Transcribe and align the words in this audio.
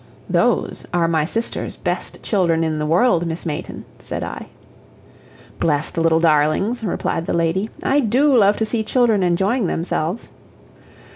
"Those 0.31 0.83
are 0.91 1.07
my 1.07 1.25
sister's 1.25 1.75
best 1.75 2.23
children 2.23 2.63
in 2.63 2.79
the 2.79 2.87
world, 2.87 3.27
Miss 3.27 3.45
Mayton," 3.45 3.85
said 3.99 4.23
I. 4.23 4.47
"Bless 5.59 5.91
the 5.91 6.01
little 6.01 6.19
darlings!" 6.19 6.83
replied 6.83 7.27
the 7.27 7.33
lady; 7.33 7.69
"I 7.83 7.99
DO 7.99 8.35
love 8.35 8.57
to 8.57 8.65
see 8.65 8.81
children 8.83 9.21
enjoying 9.21 9.67
themselves." 9.67 10.31